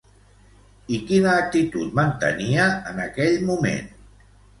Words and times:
I 0.95 0.97
quina 1.09 1.35
actitud 1.41 1.91
mantenia 1.99 2.65
en 2.93 3.03
aquell 3.05 3.37
moment? 3.51 3.93